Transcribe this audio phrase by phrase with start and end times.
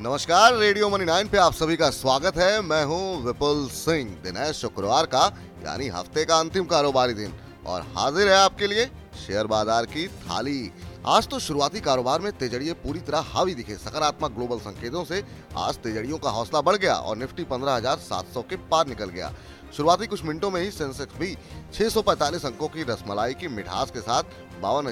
[0.00, 4.36] नमस्कार radio money nine पे आप सभी का स्वागत है। मैं हूँ विपुल सिंह। दिन
[4.36, 5.24] है शुक्रवार का
[5.64, 7.32] यानी हफ़्ते का अंतिम कारोबारी दिन।
[7.66, 8.84] और हाजिर है आपके लिए
[9.18, 10.70] शेयर बाज़ार की थाली।
[11.06, 15.22] आज तो शुरुआती कारोबार में तेजड़िए पूरी तरह हावी दिखे। सकारात्मक ग्लोबल संकेतों से
[15.56, 19.32] आज तेजड़ियों का हौसला बढ़ गया और निफ्टी 15,700 के पार निकल गया।
[19.76, 21.36] शुरुआती कुछ मिनटों में ही सेंसेक्स भी
[21.74, 24.86] 645 अंकों की रसमलाई की मिठास के साथ बावन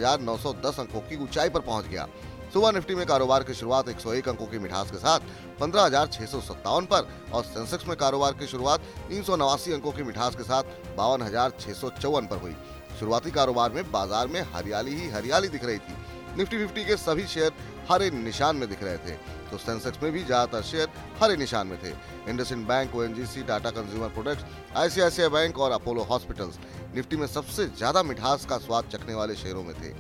[0.78, 2.08] अंकों की ऊंचाई पर पहुँच गया।
[2.56, 5.20] सुबह निफ्टी में कारोबार की शुरुआत 101 अंकों की मिठास के साथ
[5.58, 6.04] पंद्रह
[6.90, 10.96] पर और सेंसेक्स में कारोबार की शुरुआत तीन सौ नवासी अंकों की मिठास के साथ
[10.96, 11.22] बावन
[12.26, 12.54] पर हुई।
[13.00, 15.96] शुरुआती कारोबार में बाज़ार में हरियाली ही हरियाली दिख रही थी।
[16.38, 17.52] निफ्टी फिफ्टी के सभी शेयर
[17.90, 19.16] हरे निशान में दिख रहे थे
[19.50, 20.88] तो सेंसेक्स में भी ज़्यादातर शेयर
[21.22, 21.94] हरे निशान में थे।
[22.30, 23.06] इंडसिंड बैंक ओ
[23.48, 26.58] Tata Consumer Products ICICI Bank और अपोलो हॉस्पिटल्स
[26.94, 29.94] निफ्टी में सबसे ज़्यादा मिठास का स्वाद चखने वाले शेयरों में थे।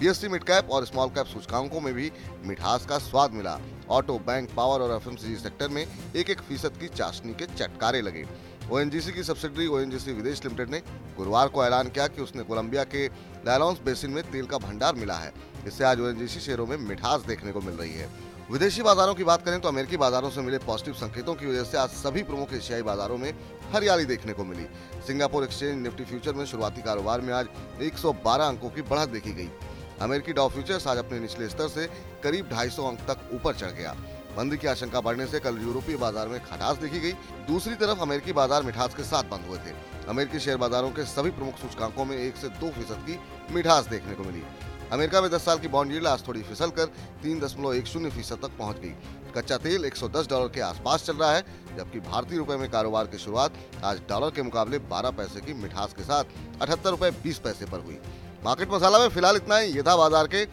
[0.00, 2.10] बीएससी मिड कैप और स्मॉल कैप सूचकांकों में भी
[2.44, 3.58] मिठास का स्वाद मिला।
[3.90, 5.86] ऑटो बैंक पावर और एफएमसीजी सेक्टर में
[6.16, 8.24] एक एक फ़ीसद की चाशनी के चटकारे लगे।
[8.70, 10.82] ओएनजीसी की सब्सिडरी ओएनजीसी विदेश लिमिटेड ने
[11.16, 13.06] गुरुवार को ऐलान किया कि उसने कोलंबिया के
[13.46, 15.32] लैलॉन्स बेसिन में तेल का भंडार मिला है।
[15.66, 18.08] इससे आज ओएनजीसी शेयरों में मिठास देखने को मिल रही है।
[18.50, 21.78] विदेशी बाजारों की बात करें तो अमेरिकी बाजारों से मिले पॉजिटिव संकेतों की वजह से
[21.78, 23.32] आज सभी प्रमुख एशियाई बाजारों में
[23.72, 24.66] हरियाली देखने को मिली।
[25.06, 27.48] सिंगापुर एक्सचेंज निफ्टी फ्यूचर में शुरुआती कारोबार में आज
[27.82, 29.48] 112 अंकों की बढ़त देखी गई।
[30.02, 31.86] अमेरिकी डॉ फ्यूचर्स आज अपने निचले स्तर से
[32.22, 33.94] करीब 250 अंक तक ऊपर चढ़ गया।
[34.38, 37.12] मंदी की आशंका बढ़ने से कल यूरोपीय बाज़ार में खटास देखी गई।
[37.46, 39.74] दूसरी तरफ़ अमेरिकी बाज़ार मिठास के साथ बंद हुए थे।
[40.08, 43.18] अमेरिकी शेयर बाजारों के सभी प्रमुख सूचकांकों में एक से दो फ़ीसद की
[43.54, 44.42] मिठास देखने को मिली।
[44.92, 46.86] अमेरिका में 10 साल की बॉन्ड यील्ड आज थोड़ी फिसल कर
[47.22, 48.92] तीन दशमलव एक शून्य फ़ीसद तक पहुँच गई।
[49.36, 51.42] कच्चा तेल 110 डॉलर के आसपास चल रहा है,
[51.76, 55.94] जबकि भारतीय रुपए में कारोबार की शुरुआत आज डॉलर के मुकाबले 12 पैसे की मिठास
[55.94, 56.24] के साथ
[56.60, 57.98] अठहत्तर रुपए बीस पैसे पर हुई।
[58.46, 60.44] मार्केट मसाला में फ़िलहाल इतना ही। ये था बाज़ार के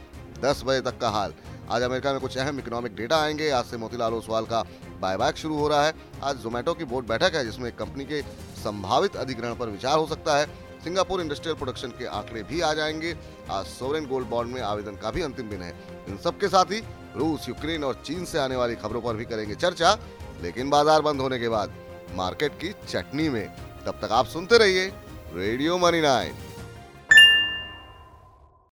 [0.42, 1.34] 10 बजे तक का हाल।
[1.72, 4.62] आज अमेरिका में कुछ अहम इकोनॉमिक डेटा आएँगे। आज से मोतीलाल ओसवाल का
[5.02, 8.22] बायबैक शुरू हो रहा है। आज जोमेटो की बोर्ड बैठक है, जिसमें कंपनी के
[8.62, 10.46] संभावित अधिग्रहण पर विचार हो सकता है।
[10.84, 13.16] सिंगापुर इंडस्ट्रियल प्रोडक्शन के आंकड़े भी आ जाएँगे।
[13.50, 15.74] आज सोवरेन गोल्ड बॉन्ड में आवेदन का भी अंतिम दिन है।
[16.10, 16.80] इन सब के साथ ही
[17.16, 19.98] रूस, यूक्रेन और चीन से आने वाली खबरों पर भी करेंगे चर्चा।
[20.42, 21.76] लेकिन बाज़ार बंद होने के बाद
[22.16, 23.48] मार्केट की चटनी में।
[23.86, 24.92] तब तक आप सुनते रहिए
[25.34, 26.34] रेडियो मनी नाइन।